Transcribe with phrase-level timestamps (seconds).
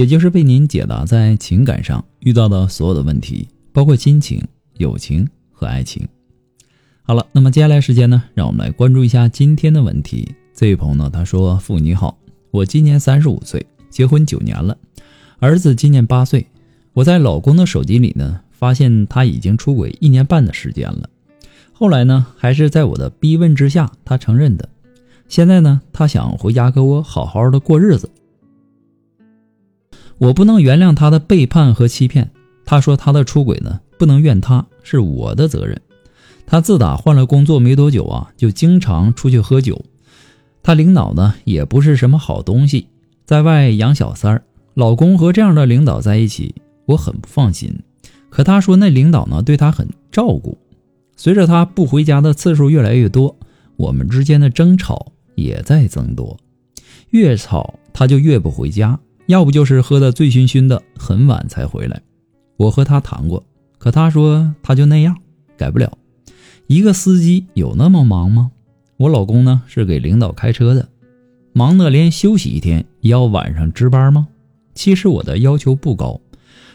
[0.00, 4.42] 也就是为您解答在情感上遇到的所有的问题，包括亲情、
[4.78, 6.08] 友情和爱情。
[7.02, 10.26] 好了，那么接下来时间呢，让我们来关注一下今天的问题。
[10.54, 12.16] 这位朋友呢，他说：“父你好，
[12.50, 14.74] 我今年三十五岁，结婚九年了，
[15.38, 16.46] 儿子今年八岁。
[16.94, 21.10] 我在老公的手机里呢，发现他已经出轨一年半的时间了。
[21.74, 24.66] 后来呢，还是在我的逼问之下，他承认的。
[25.28, 28.10] 现在呢，他想回家跟我好好的过日子。”
[30.20, 32.30] 我不能原谅他的背叛和欺骗。
[32.66, 35.80] 他说他的出轨呢，不能怨他，是我的责任。
[36.46, 39.82] 他自打换了工作没多久啊，就经常出去喝酒。
[40.62, 42.86] 他领导呢，也不是什么好东西，
[43.24, 44.44] 在外养小三儿。
[44.74, 47.74] 老公和这样的领导在一起，我很不放心。
[48.28, 50.58] 可他说那领导呢，对他很照顾。
[51.16, 53.34] 随着他不回家的次数越来越多，
[53.76, 56.36] 我们之间的争吵也在增多。
[57.08, 59.00] 越吵他就越不回家。
[59.26, 62.00] 要不就是喝得醉醺醺的，很晚才回来。
[62.56, 63.44] 我和他谈过，
[63.78, 65.16] 可他说他就那样，
[65.56, 65.96] 改不了。
[66.66, 68.50] 一个司机有那么忙吗？
[68.96, 70.88] 我老公呢是给领导开车的，
[71.52, 74.28] 忙得连休息一天也要晚上值班吗？
[74.74, 76.20] 其实我的要求不高，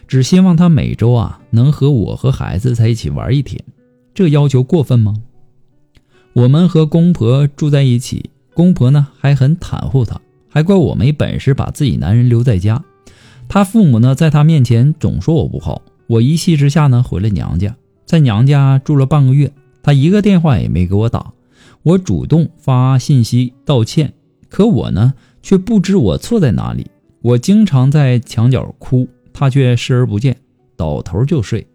[0.07, 3.63] 只希望他每周啊能和我和孩子在一起玩一天。
[4.13, 5.13] 这要求过分吗？
[6.33, 10.19] 我们和公婆住在一起，公婆呢还很袒护他。
[10.55, 12.81] 还怪我没本事把自己男人留在家，
[13.49, 17.75] 他父母呢在他面前总说我不好，我一气之下呢回了娘家，
[18.05, 19.51] 在娘家住了半个月，
[19.83, 21.33] 他一个电话也没给我打，
[21.83, 24.13] 我主动发信息道歉，
[24.47, 25.13] 可我呢
[25.43, 26.87] 却不知我错在哪里，
[27.21, 30.37] 我经常在墙角哭，他却视而不见，
[30.77, 31.67] 倒头就睡。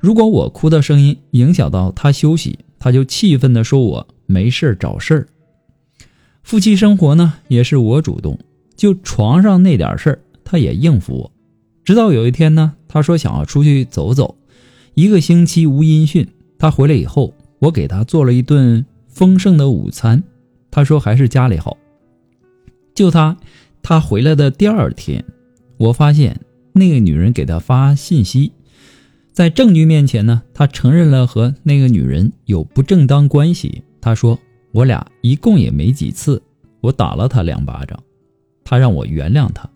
[0.00, 5.28] 如果我哭的声音影响到他休息，他就气愤地说我没事找事儿。
[6.42, 8.38] 夫妻生活呢，也是我主动，
[8.74, 11.32] 就床上那点事儿，他也应付我。
[11.84, 14.36] 直到有一天呢，他说想要出去走走，
[14.94, 16.26] 一个星期无音讯。
[16.58, 20.22] 他回来以后，我给他做了一顿丰盛的午餐。
[20.70, 21.76] 他说还是家里好。
[22.94, 23.36] 就他，
[23.82, 25.24] 他回来的第二天，
[25.76, 26.40] 我发现
[26.72, 28.52] 那个女人给他发信息，
[29.32, 33.82] 在证据面前呢，他承认了和那个女人有不正当关系。
[34.00, 34.38] 他说。
[34.72, 36.40] 我俩一共也没几次，
[36.80, 38.02] 我打了他两巴掌，
[38.64, 39.68] 他让我原谅他，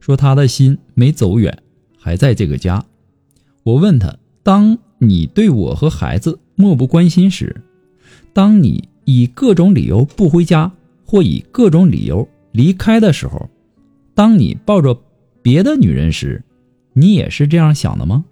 [0.00, 1.56] 说他的心没走远，
[1.98, 2.84] 还在这个家。
[3.62, 7.62] 我问他：当你对我和孩子漠不关心时，
[8.32, 10.70] 当你以各种理由不回家
[11.06, 13.48] 或以各种理由离开的时候，
[14.14, 15.00] 当你抱着
[15.40, 16.42] 别的女人时，
[16.92, 18.24] 你也是这样想的吗？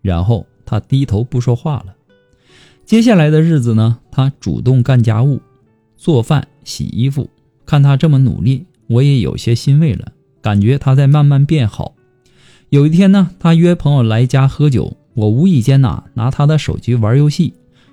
[0.00, 1.94] 然后他低头不说话了。
[2.88, 5.42] 接下来的日子呢，他主动干家务，
[5.98, 7.28] 做饭、洗衣服。
[7.66, 11.94] 看他这么努力，我也有些欣慰了，感觉他在慢慢变好。
[12.70, 17.52] 有一天呢，他约朋友来家喝酒，我无意间呐拿他的手机玩游戏，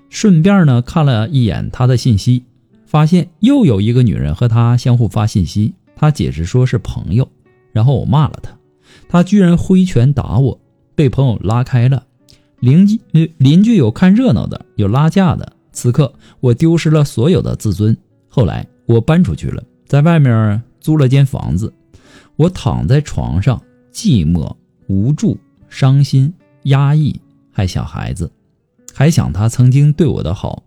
[0.10, 2.46] 顺便呢看了一眼他的信息，
[2.86, 5.74] 发现又有一个女人和他相互发信息。
[5.98, 7.30] 他解释说是朋友，
[7.74, 8.58] 然后我骂了他，
[9.10, 10.58] 他居然挥拳打我，
[10.96, 12.06] 被朋友拉开了。
[12.66, 13.00] 邻居
[13.38, 15.54] 邻居有看热闹的，有拉架的。
[15.72, 17.96] 此刻我丢失了所有的自尊。
[18.28, 21.72] 后来我搬出去了，在外面租了间房子。
[22.38, 23.62] 我躺在床上，
[23.94, 24.52] 寂寞、
[24.88, 25.38] 无助、
[25.70, 26.34] 伤心、
[26.64, 27.22] 压抑，
[27.52, 28.32] 还想孩子，
[28.96, 30.64] 还想他曾经对我的好，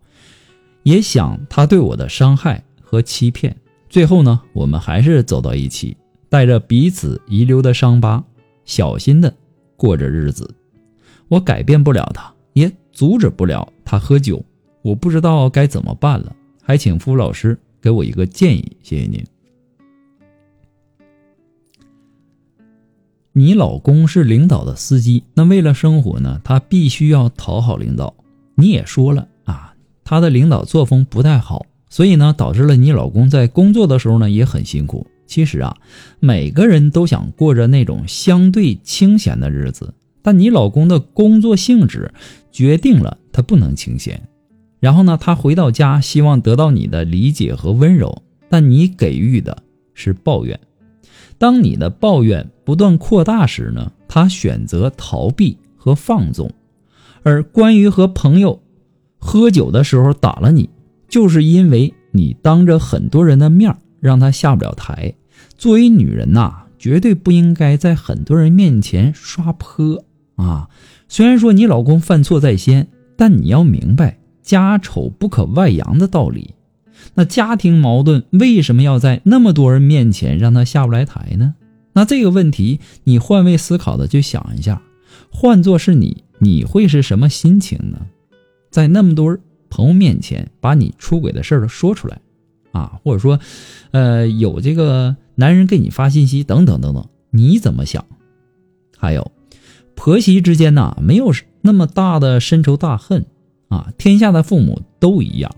[0.83, 3.53] 也想他对我的伤害和欺骗。
[3.89, 5.97] 最后呢，我们还是走到一起，
[6.29, 8.23] 带着彼此遗留的伤疤，
[8.63, 9.35] 小心的
[9.75, 10.55] 过着日子。
[11.29, 14.43] 我改变不了他，也阻止不了他喝酒，
[14.81, 19.23] 我不知道该怎么办了，还请付老师给我一个建议，谢谢您。
[23.31, 28.13] 你老公是领导的司机，那为了生活呢，他必须要讨好领导。
[28.55, 29.73] 你也说了啊，
[30.03, 35.07] 他的领导作风不太好，所以呢，导致了你老公在工作的时候呢也很辛苦。
[35.25, 35.77] 其实啊，
[36.19, 39.93] 每个人都想过着那种相对清闲的日子。
[40.21, 42.11] 但你老公的工作性质
[42.51, 44.27] 决定了他不能清闲，
[44.79, 49.63] 然后呢，他回到家希望得到你的理解和温柔，但你给予的
[49.93, 50.59] 是抱怨。
[51.37, 56.51] 当你的抱怨不断扩大时呢，他选择逃避和放纵。
[57.23, 58.61] 而关于和朋友
[59.17, 60.69] 喝酒的时候打了你，
[61.07, 65.13] 就是因为你当着很多人的面让他下不了台。
[65.57, 70.03] 作为女人呐，绝对不应该在很多人面前刷泼
[70.39, 70.69] 啊！
[71.07, 72.87] 虽然说你老公犯错在先，
[73.17, 76.55] 但你要明白家丑不可外扬的道理。
[77.15, 81.55] 那家庭矛盾为什么要在那么多人面前让他下不来台呢？
[81.93, 84.81] 那这个问题，你换位思考的就想一下，
[85.31, 87.99] 换做是你，你会是什么心情呢？
[88.69, 89.37] 在那么多
[89.69, 92.21] 朋友面前把你出轨的事儿都说出来，
[92.71, 93.39] 啊，或者说，
[93.91, 98.05] 呃，有这个男人给你发信息等等等等，你怎么想？
[98.97, 99.31] 还有，
[99.99, 103.25] 婆媳之间呐，没有那么大的深仇大恨
[103.67, 105.53] 啊，天下的父母都一样。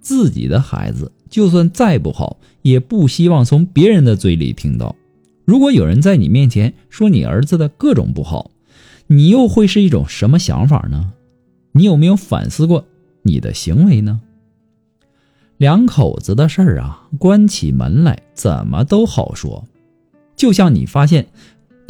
[0.00, 4.96] 自己的孩子就算再不好，也不希望从别人的嘴里听到。
[5.44, 8.50] 如果有人在你面前说你儿子的各种不好，
[9.08, 11.12] 你又会是一种什么想法呢？
[11.72, 12.86] 你有没有反思过
[13.20, 14.22] 你的行为呢？
[15.58, 19.66] 两口子的事儿啊，关起门来怎么都好说。
[20.34, 21.26] 就像你发现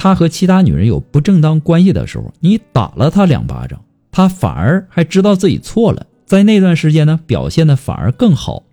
[0.02, 6.04] 他和其他女人有不正当关系的时候，你打了他两巴掌，他反而还知道自己错了。
[6.26, 8.64] 在那段时间呢，表现的反而更好。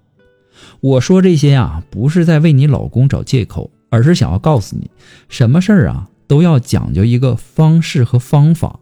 [0.79, 4.89] 我说这些啊，不是在为你老公找借口，而是想要告诉你，
[5.27, 8.79] 什么事儿啊都要讲究一个方式和方法。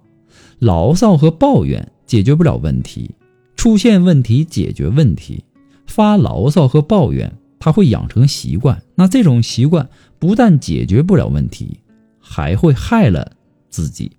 [0.59, 3.11] 牢骚和抱怨解决不了问题，
[3.57, 5.43] 出现问题解决问题。
[5.85, 7.29] 发牢骚和抱怨，
[7.59, 11.81] 他会养成习惯，那这种习惯不但解决不了问题，
[12.29, 13.31] 还会害了
[13.69, 14.11] 自己，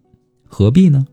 [0.47, 1.07] 何必呢？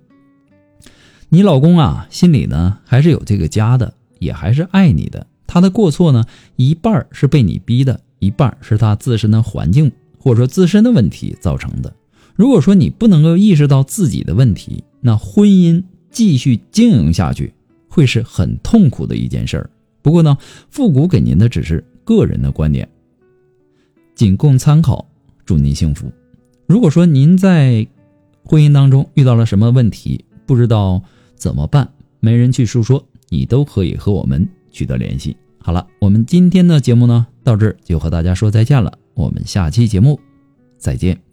[1.30, 5.28] 你老公啊，心里呢还是有这个家的，也还是爱你的。
[5.46, 6.24] 他的过错呢，
[6.56, 11.94] 一半是被你逼的，一半是他自身的环境或者说自身的问题造成的。
[12.36, 17.54] 如果说你不能够意识到自己的问题，那婚姻继续经营下去
[17.90, 19.70] 会是很痛苦的一件事儿。
[20.02, 20.38] 不过呢，
[20.70, 22.88] 复古给您的只是个人的观点，
[24.16, 25.06] 仅供参考。
[25.46, 26.12] 祝您幸福。
[26.68, 27.88] 如果说您在
[28.44, 31.02] 婚姻当中遇到了什么问题，不知道。
[31.38, 31.88] 怎么办？
[32.22, 35.36] 没人去诉说，你都可以和我们取得联系。
[35.60, 38.98] 好了，我们今天的节目呢，到这儿就和大家说再见了。
[39.14, 40.20] 我们下期节目
[40.78, 41.25] 再见。